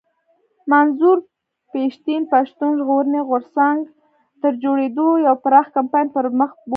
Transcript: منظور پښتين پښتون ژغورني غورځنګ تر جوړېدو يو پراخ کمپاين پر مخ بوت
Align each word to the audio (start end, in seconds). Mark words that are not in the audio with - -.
منظور 0.71 1.17
پښتين 1.73 2.21
پښتون 2.33 2.71
ژغورني 2.79 3.21
غورځنګ 3.29 3.79
تر 4.41 4.51
جوړېدو 4.63 5.07
يو 5.25 5.33
پراخ 5.43 5.67
کمپاين 5.77 6.07
پر 6.15 6.25
مخ 6.39 6.51
بوت 6.61 6.69